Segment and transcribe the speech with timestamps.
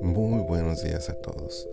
[0.00, 1.68] Muy buenos días a todos.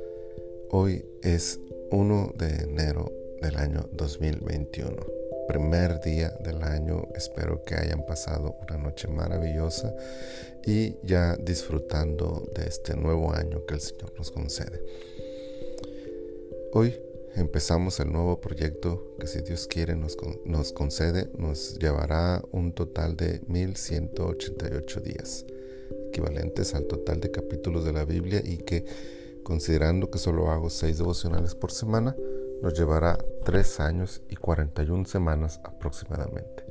[0.69, 1.59] Hoy es
[1.92, 3.11] 1 de enero
[3.42, 4.95] del año 2021.
[5.48, 7.08] Primer día del año.
[7.16, 9.95] Espero que hayan pasado una noche maravillosa
[10.66, 14.84] y ya disfrutando de este nuevo año que el Señor nos concede.
[16.73, 17.00] Hoy
[17.36, 23.16] empezamos el nuevo proyecto que si Dios quiere nos, nos concede, nos llevará un total
[23.16, 25.45] de 1188 días
[26.09, 28.85] equivalentes al total de capítulos de la Biblia y que,
[29.44, 32.16] considerando que solo hago seis devocionales por semana,
[32.62, 36.66] nos llevará tres años y 41 semanas aproximadamente.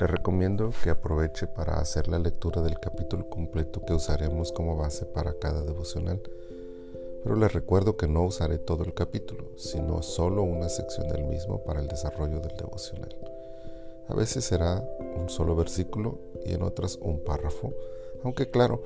[0.00, 5.06] Le recomiendo que aproveche para hacer la lectura del capítulo completo que usaremos como base
[5.06, 6.20] para cada devocional.
[7.22, 11.62] Pero le recuerdo que no usaré todo el capítulo, sino solo una sección del mismo
[11.64, 13.16] para el desarrollo del devocional.
[14.08, 14.82] A veces será
[15.16, 17.72] un solo versículo y en otras un párrafo
[18.24, 18.82] aunque claro,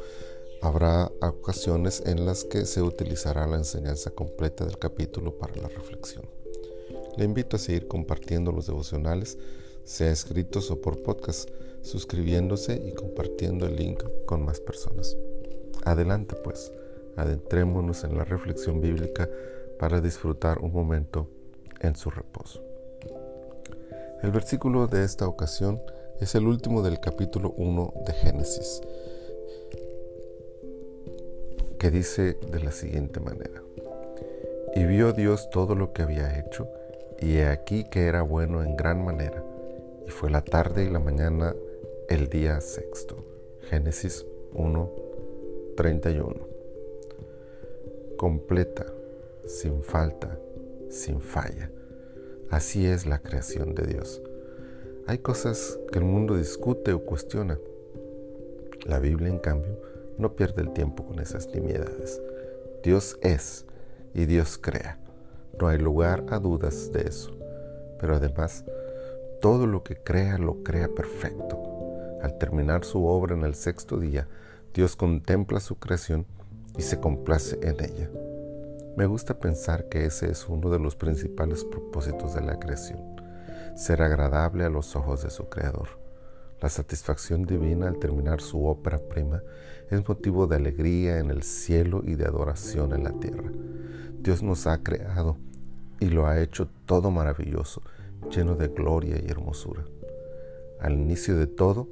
[0.63, 6.25] habrá ocasiones en las que se utilizará la enseñanza completa del capítulo para la reflexión.
[7.17, 9.39] Le invito a seguir compartiendo los devocionales,
[9.85, 11.51] sea escritos o por podcast,
[11.83, 15.17] suscribiéndose y compartiendo el link con más personas.
[15.85, 16.73] Adelante pues,
[17.17, 19.29] adentrémonos en la reflexión bíblica
[19.79, 21.29] para disfrutar un momento
[21.81, 22.63] en su reposo.
[24.23, 25.81] El versículo de esta ocasión
[26.21, 28.81] es el último del capítulo 1 de Génesis
[31.79, 33.63] que dice de la siguiente manera.
[34.75, 36.69] Y vio Dios todo lo que había hecho,
[37.21, 39.45] y he aquí que era bueno en gran manera,
[40.07, 41.55] y fue la tarde y la mañana
[42.09, 43.25] el día sexto.
[43.69, 44.91] Génesis 1,
[45.77, 46.56] 31.
[48.17, 48.87] Completa,
[49.47, 50.39] sin falta,
[50.89, 51.71] sin falla.
[52.51, 54.23] Así es la creación de Dios.
[55.07, 57.59] Hay cosas que el mundo discute o cuestiona.
[58.87, 59.79] La Biblia, en cambio,
[60.17, 62.23] no pierde el tiempo con esas nimiedades.
[62.83, 63.67] Dios es
[64.15, 64.99] y Dios crea.
[65.61, 67.37] No hay lugar a dudas de eso.
[68.01, 68.65] Pero además,
[69.43, 71.63] todo lo que crea lo crea perfecto.
[72.23, 74.27] Al terminar su obra en el sexto día,
[74.73, 76.25] Dios contempla su creación
[76.79, 78.11] y se complace en ella.
[78.97, 82.99] Me gusta pensar que ese es uno de los principales propósitos de la creación,
[83.77, 85.89] ser agradable a los ojos de su Creador.
[86.63, 89.43] La satisfacción divina al terminar su ópera prima
[89.91, 93.53] es motivo de alegría en el cielo y de adoración en la tierra.
[94.19, 95.37] Dios nos ha creado
[96.01, 97.83] y lo ha hecho todo maravilloso,
[98.31, 99.85] lleno de gloria y hermosura.
[100.81, 101.89] Al inicio de todo,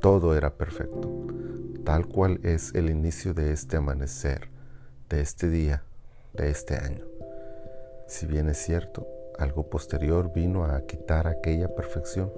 [0.00, 1.26] todo era perfecto,
[1.84, 4.48] tal cual es el inicio de este amanecer,
[5.08, 5.82] de este día,
[6.34, 7.04] de este año.
[8.06, 9.06] Si bien es cierto,
[9.38, 12.32] algo posterior vino a quitar aquella perfección.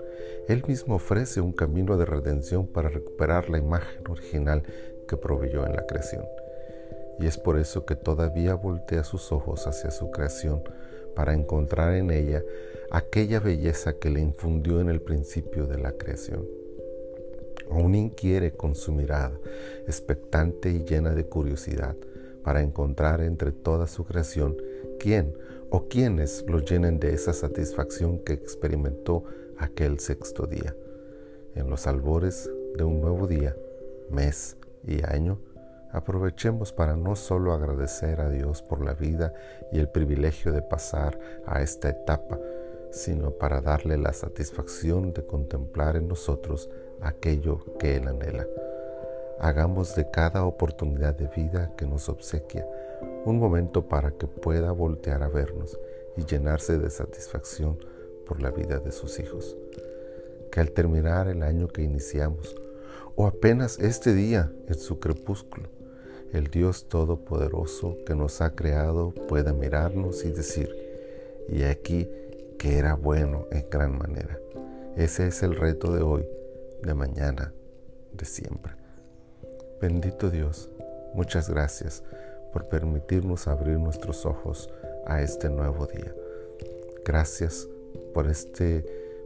[0.49, 4.63] Él mismo ofrece un camino de redención para recuperar la imagen original
[5.09, 6.25] que proveyó en la creación.
[7.19, 10.63] Y es por eso que todavía voltea sus ojos hacia su creación
[11.15, 12.43] para encontrar en ella
[12.91, 16.60] aquella belleza que le infundió en el principio de la creación.
[17.71, 19.39] Aún inquiere con su mirada,
[19.87, 21.97] expectante y llena de curiosidad,
[22.43, 24.57] para encontrar entre toda su creación
[24.99, 25.35] quién
[25.71, 29.25] o quienes lo llenen de esa satisfacción que experimentó
[29.59, 30.75] aquel sexto día.
[31.55, 33.57] En los albores de un nuevo día,
[34.11, 34.57] mes
[34.87, 35.39] y año,
[35.93, 39.33] aprovechemos para no solo agradecer a Dios por la vida
[39.73, 42.39] y el privilegio de pasar a esta etapa,
[42.91, 46.69] sino para darle la satisfacción de contemplar en nosotros
[47.03, 48.47] aquello que Él anhela.
[49.39, 52.67] Hagamos de cada oportunidad de vida que nos obsequia
[53.25, 55.79] un momento para que pueda voltear a vernos
[56.17, 57.79] y llenarse de satisfacción
[58.27, 59.57] por la vida de sus hijos.
[60.51, 62.57] Que al terminar el año que iniciamos,
[63.17, 65.69] o apenas este día en su crepúsculo,
[66.33, 70.71] el Dios Todopoderoso que nos ha creado pueda mirarnos y decir,
[71.49, 72.09] y aquí
[72.59, 74.39] que era bueno en gran manera.
[74.97, 76.27] Ese es el reto de hoy,
[76.83, 77.53] de mañana,
[78.13, 78.73] de siempre.
[79.81, 80.71] Bendito Dios,
[81.15, 82.03] muchas gracias
[82.53, 84.71] por permitirnos abrir nuestros ojos
[85.07, 86.15] a este nuevo día.
[87.05, 87.69] Gracias
[88.15, 88.85] por este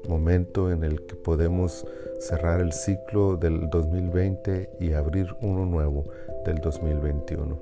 [0.08, 1.86] momento en el que podemos
[2.20, 6.04] cerrar el ciclo del 2020 y abrir uno nuevo
[6.44, 7.58] del 2021.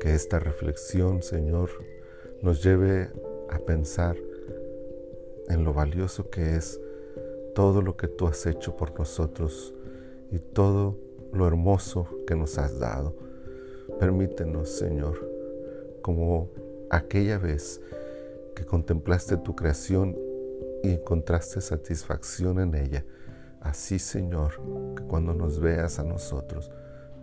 [0.00, 1.70] Que esta reflexión, Señor,
[2.42, 3.10] nos lleve
[3.50, 4.16] a pensar
[5.48, 6.80] en lo valioso que es
[7.54, 9.74] todo lo que tú has hecho por nosotros
[10.30, 10.98] y todo
[11.32, 13.14] lo hermoso que nos has dado.
[13.98, 15.30] Permítenos, Señor,
[16.02, 16.50] como
[16.90, 17.80] aquella vez
[18.54, 20.16] que contemplaste tu creación
[20.82, 23.04] y encontraste satisfacción en ella,
[23.64, 24.60] Así, Señor,
[24.94, 26.70] que cuando nos veas a nosotros,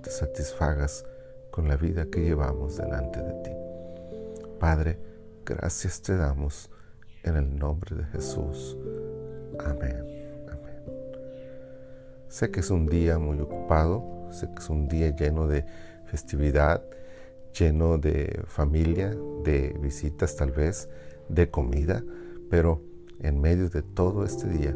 [0.02, 1.06] te satisfagas
[1.52, 3.52] con la vida que llevamos delante de ti.
[4.60, 4.98] Padre,
[5.46, 6.72] gracias te damos
[7.24, 8.76] en el nombre de Jesús.
[9.60, 10.21] Amén.
[12.32, 15.66] Sé que es un día muy ocupado, sé que es un día lleno de
[16.06, 16.82] festividad,
[17.60, 19.14] lleno de familia,
[19.44, 20.88] de visitas tal vez,
[21.28, 22.02] de comida,
[22.50, 22.82] pero
[23.20, 24.74] en medio de todo este día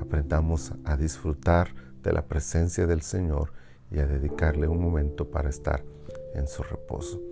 [0.00, 1.68] aprendamos a disfrutar
[2.02, 3.52] de la presencia del Señor
[3.92, 5.84] y a dedicarle un momento para estar
[6.34, 7.22] en su reposo.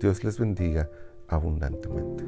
[0.00, 0.90] Dios les bendiga
[1.28, 2.24] abundantemente.